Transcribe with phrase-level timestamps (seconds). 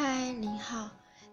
[0.00, 0.88] 嗨，林浩，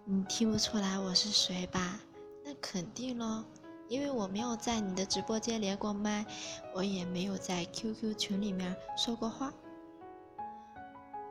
[0.05, 1.99] 你听不出来我是谁吧？
[2.43, 3.43] 那肯定喽，
[3.87, 6.25] 因为我没有在你的直播间连过麦，
[6.73, 9.53] 我也没有在 QQ 群里面说过话。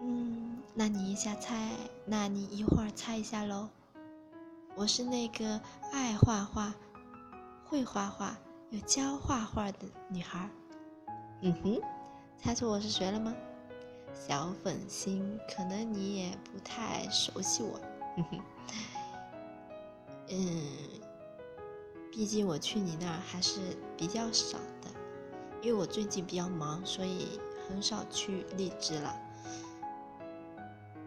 [0.01, 1.71] 嗯，那你一下猜，
[2.07, 3.69] 那你一会儿猜一下喽。
[4.77, 5.61] 我是那个
[5.91, 6.73] 爱画画、
[7.65, 8.39] 会画画
[8.71, 10.49] 又教画画的女孩。
[11.43, 11.83] 嗯哼，
[12.39, 13.35] 猜出我是谁了吗？
[14.15, 17.79] 小粉心，可能你也不太熟悉我。
[20.31, 20.63] 嗯，
[22.11, 23.61] 毕竟我去你那儿还是
[23.97, 24.89] 比较少的，
[25.61, 27.39] 因为我最近比较忙，所以
[27.69, 29.15] 很少去荔枝了。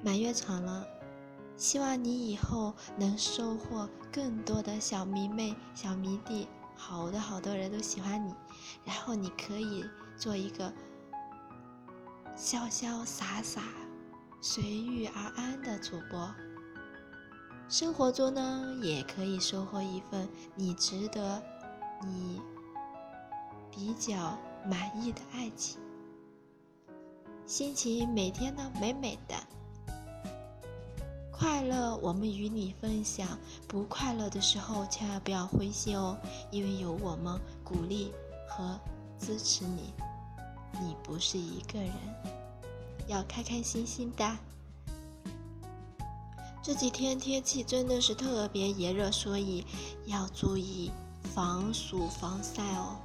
[0.03, 0.87] 满月场了，
[1.55, 8.35] 希望你以后能收获更多的小迷妹、小迷弟，好多好多人都喜欢你，
[8.85, 9.83] 然后你可以
[10.15, 10.71] 做一个
[12.37, 13.63] 潇潇洒洒、
[14.41, 16.29] 随遇而安的主播。
[17.67, 21.41] 生活中呢，也可以收获一份你值得、
[22.03, 22.39] 你
[23.71, 25.79] 比较满意的爱情，
[27.47, 29.35] 心情每天呢美美的。
[31.31, 33.27] 快乐，我们与你分享；
[33.67, 36.15] 不快乐的时候，千万不要灰心哦，
[36.51, 38.13] 因为有我们鼓励
[38.47, 38.79] 和
[39.19, 39.93] 支持你，
[40.73, 41.91] 你不是一个人，
[43.07, 44.37] 要开开心心的。
[46.63, 49.65] 这几天天气真的是特别炎热，所以
[50.05, 50.91] 要注意
[51.23, 52.97] 防暑防晒哦。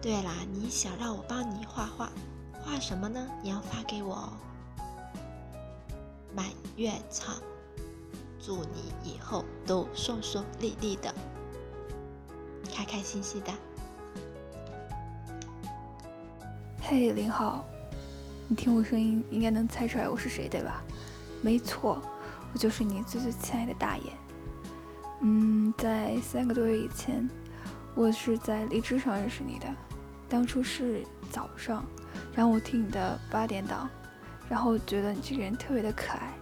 [0.00, 2.12] 对啦，你想让我帮你画画，
[2.62, 3.28] 画什么呢？
[3.42, 4.32] 你要发给我哦。
[6.32, 7.34] 满月场，
[8.40, 11.12] 祝你以后都顺顺利利的，
[12.72, 13.52] 开开心心的。
[16.90, 17.62] 嘿，林浩，
[18.48, 20.82] 你听我声音应该能猜出来我是谁对吧？
[21.42, 22.00] 没错，
[22.50, 24.04] 我就是你最最亲爱的大爷。
[25.20, 27.28] 嗯，在三个多月以前，
[27.94, 29.66] 我是在荔枝上认识你的，
[30.30, 31.84] 当初是早上，
[32.34, 33.86] 然后我听你的八点档。
[34.48, 36.32] 然后觉得你这个人特别的可爱，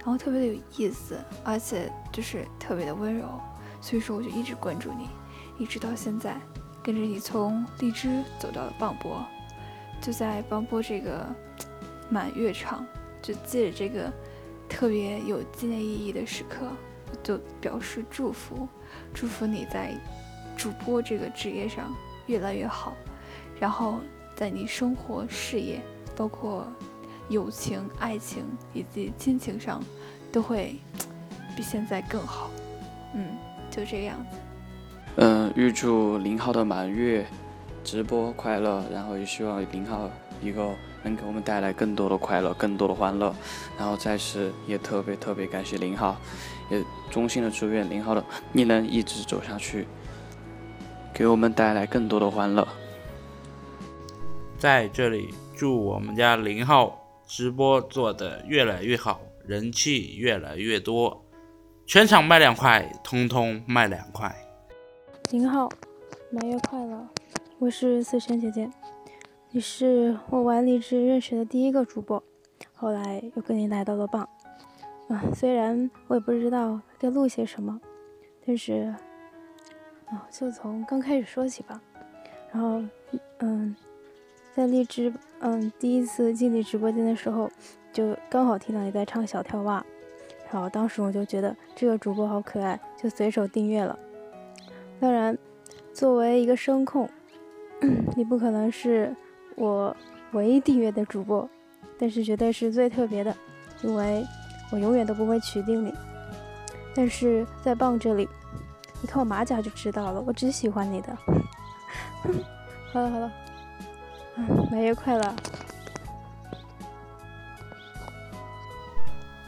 [0.00, 3.40] 然后特别的有意思，而且就是特别的温柔，
[3.80, 5.08] 所以说我就一直关注你，
[5.56, 6.38] 一直到现在，
[6.82, 9.24] 跟着你从荔枝走到了磅礴，
[10.04, 11.26] 就在棒波这个
[12.10, 12.86] 满月场，
[13.22, 14.12] 就借着这个
[14.68, 16.66] 特别有纪念意义的时刻，
[17.22, 18.68] 就表示祝福，
[19.14, 19.94] 祝福你在
[20.56, 21.90] 主播这个职业上
[22.26, 22.92] 越来越好，
[23.58, 23.98] 然后
[24.36, 25.80] 在你生活、事业，
[26.14, 26.66] 包括。
[27.30, 28.44] 友情、爱情
[28.74, 29.82] 以及亲情上，
[30.30, 30.76] 都会
[31.56, 32.50] 比现在更好。
[33.14, 33.28] 嗯，
[33.70, 34.36] 就这个样子。
[35.16, 37.26] 嗯，预祝林浩的满月
[37.84, 40.10] 直播快乐，然后也希望林浩
[40.42, 43.32] 一个能给我们带来更多的快乐、更多的欢乐。
[43.78, 46.16] 然后在此也特别特别感谢林浩，
[46.70, 49.86] 也衷心的祝愿林浩的你能一直走下去，
[51.12, 52.66] 给我们带来更多的欢乐。
[54.58, 57.00] 在这里祝我们家林浩。
[57.26, 61.24] 直播做的越来越好，人气越来越多，
[61.86, 64.32] 全场卖两块，通通卖两块。
[65.30, 65.66] 林浩，
[66.30, 67.08] 满月快乐！
[67.60, 68.68] 我是思辰姐姐，
[69.50, 72.22] 你是我玩荔枝认识的第一个主播，
[72.74, 74.28] 后来又跟你来到了棒。
[75.08, 77.80] 啊，虽然我也不知道该录些什么，
[78.44, 78.94] 但是
[80.06, 81.80] 啊，就从刚开始说起吧。
[82.52, 82.82] 然后，
[83.38, 83.74] 嗯。
[84.52, 87.50] 在荔枝，嗯，第一次进你直播间的时候，
[87.92, 89.84] 就刚好听到你在唱小跳蛙，
[90.52, 93.98] 然后当时我就觉得这个主播好可爱，就随手订阅了。
[95.00, 95.36] 当然，
[95.92, 97.10] 作为一个声控，
[98.16, 99.14] 你不可能是
[99.56, 99.94] 我
[100.32, 101.48] 唯一订阅的主播，
[101.98, 103.34] 但是绝对是最特别的，
[103.82, 104.24] 因为
[104.70, 105.92] 我永远都不会取定你。
[106.94, 108.28] 但是在棒这里，
[109.02, 111.16] 你看我马甲就知道了，我只喜欢你的。
[112.92, 113.32] 好 了好了。
[114.70, 115.34] 满月快乐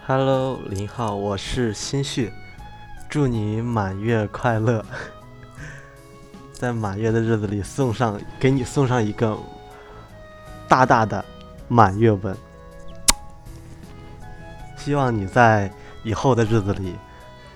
[0.06, 2.32] ！Hello，林浩，我是心绪，
[3.08, 4.84] 祝你满月快乐！
[6.58, 9.38] 在满月的日子里，送上给你送上一个
[10.66, 11.22] 大大的
[11.68, 12.34] 满月吻，
[14.78, 15.70] 希望你在
[16.02, 16.94] 以后的日子里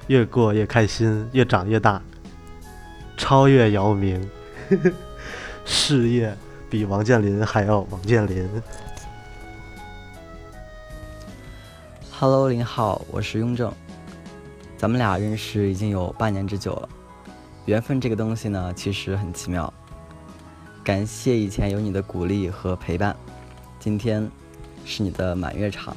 [0.08, 2.02] 越过越开心，越长越大，
[3.16, 4.30] 超越姚明，
[5.64, 6.36] 事业。
[6.68, 8.48] 比王健林还要王健林。
[12.12, 13.72] Hello，林浩，我是雍正，
[14.76, 16.88] 咱们俩认识已经有半年之久了。
[17.66, 19.72] 缘分这个东西呢，其实很奇妙。
[20.82, 23.14] 感谢以前有你的鼓励和陪伴，
[23.78, 24.28] 今天
[24.84, 25.96] 是你的满月场，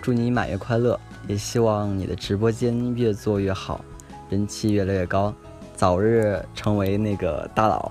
[0.00, 3.84] 祝你满月快乐，也希望你的直播间越做越好，
[4.30, 5.34] 人气越来越高，
[5.74, 7.90] 早日成为那个大佬。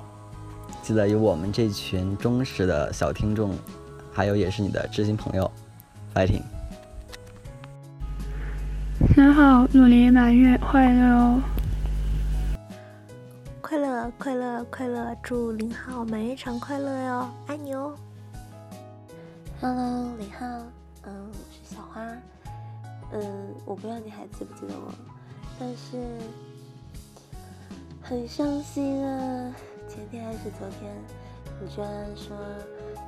[0.82, 3.56] 记得有我们这群忠实的小听众，
[4.12, 5.52] 还有也是你的知心朋友
[6.16, 6.42] ，fighting。
[9.16, 11.42] 你好，祝你满月快乐哦！
[13.74, 17.96] 快乐快乐快乐，祝林浩满月场快乐哟，爱你哦
[19.60, 20.46] ！Hello，林浩，
[21.02, 22.00] 嗯，我是小花，
[23.14, 24.94] 嗯，我不知道你还记不记得我，
[25.60, 25.98] 但是
[28.04, 29.56] 很伤心啊，
[29.90, 30.96] 前天还是昨天，
[31.60, 32.38] 你居然说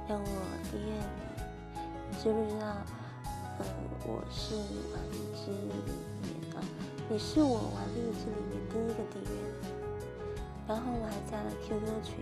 [0.09, 0.27] 让我
[0.71, 1.79] 订阅你，
[2.09, 2.75] 你知不知道？
[3.59, 3.65] 嗯，
[4.07, 6.57] 我是玩荔枝里面的，
[7.07, 8.94] 你是我玩荔枝里面第一。
[10.67, 12.15] 然后我还加了 QQ 群，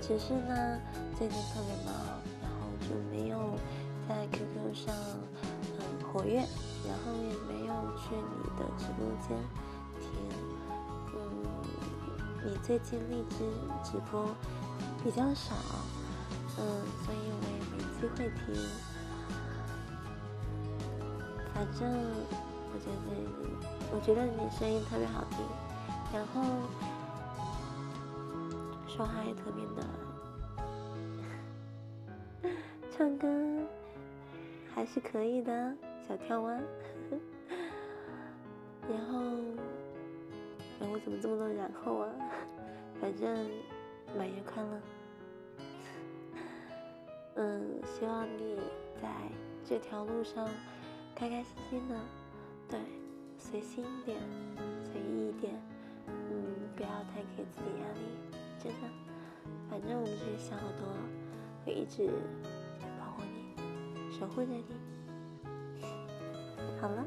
[0.00, 0.80] 只是呢
[1.18, 1.94] 最近特别忙，
[2.42, 3.58] 然后就没有
[4.08, 4.94] 在 QQ 上
[5.78, 5.80] 嗯
[6.12, 6.36] 活跃，
[6.86, 9.36] 然后也没有去你的直播间
[10.00, 10.08] 听。
[11.14, 11.18] 嗯，
[12.44, 13.36] 你最近荔枝
[13.84, 14.34] 直播
[15.02, 15.54] 比较少，
[16.58, 18.54] 嗯，所以我也没机会听。
[21.54, 21.88] 反正
[22.72, 23.12] 我觉得你，
[23.92, 25.38] 我觉得你声音特别好听，
[26.12, 26.42] 然后
[28.94, 29.82] 说话也特别的，
[32.92, 33.26] 唱歌
[34.72, 35.74] 还是可以的，
[36.06, 36.52] 小跳蛙。
[38.88, 39.18] 然后，
[40.78, 42.08] 哎，我怎么这么多然后啊？
[43.00, 43.50] 反正
[44.16, 44.80] 满月快乐。
[47.34, 48.60] 嗯，希望你
[49.02, 49.08] 在
[49.64, 50.48] 这条路上。
[51.16, 51.96] 开开心心的，
[52.68, 52.80] 对，
[53.38, 54.18] 随心一点，
[54.84, 55.54] 随意一点，
[56.08, 58.00] 嗯，不要太给自己压力，
[58.64, 58.88] 真的。
[59.68, 60.88] 反正我们这些小耳朵
[61.64, 62.08] 会一直
[62.98, 64.64] 保护你，守护着你。
[66.80, 67.04] 好了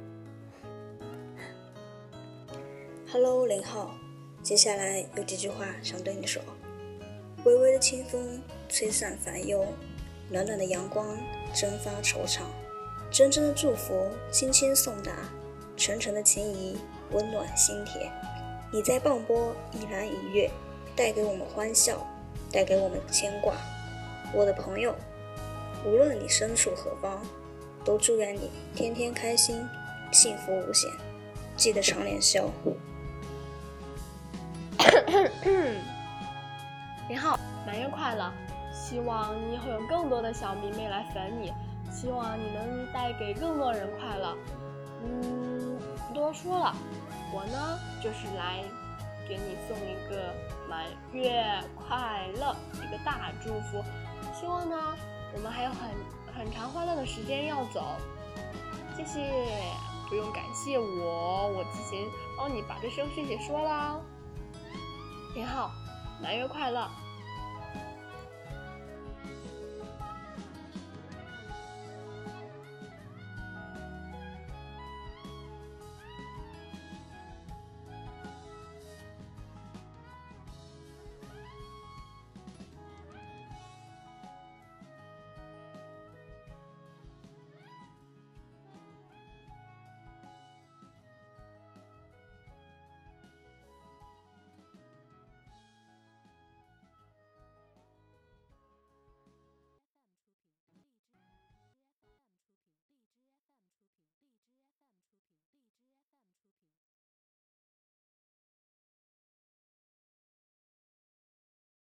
[3.11, 3.95] ，Hello，零号，
[4.43, 6.41] 接下来有几句话想对你说。
[7.43, 8.39] 微微的清风
[8.69, 9.65] 吹散烦忧，
[10.29, 11.07] 暖暖的阳光
[11.55, 12.41] 蒸发惆怅。
[13.09, 15.13] 真真的祝福，轻轻送达；
[15.77, 16.77] 沉沉的情谊，
[17.13, 18.11] 温暖心田。
[18.73, 20.51] 你在棒波一蓝一月，
[20.97, 22.05] 带给我们欢笑，
[22.51, 23.53] 带给我们牵挂。
[24.33, 24.95] 我的朋友，
[25.85, 27.21] 无论你身处何方，
[27.85, 29.63] 都祝愿你天天开心，
[30.11, 30.89] 幸福无限。
[31.55, 32.49] 记得常联笑。
[37.07, 38.33] 你好，满月快乐！
[38.73, 41.53] 希望你以后有更多的小迷妹来粉你。
[41.91, 44.35] 希望你能带给更多人快乐。
[45.03, 45.77] 嗯，
[46.07, 46.75] 不多说了，
[47.33, 48.63] 我呢就是来
[49.27, 50.33] 给你送一个
[50.69, 51.43] 满月
[51.75, 53.83] 快乐，一个大祝福。
[54.33, 54.75] 希望呢，
[55.33, 55.89] 我们还有很
[56.35, 57.83] 很长欢乐的时间要走。
[58.95, 59.31] 谢谢，
[60.09, 62.05] 不用感谢我，我提前
[62.37, 64.01] 帮你把这声谢谢说了。
[65.35, 65.71] 你好，
[66.21, 66.89] 满月快乐。